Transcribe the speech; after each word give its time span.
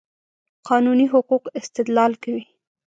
قانوني 0.69 1.05
حقوقو 1.13 1.49
استدلال 1.59 2.11
کوي. 2.23 2.45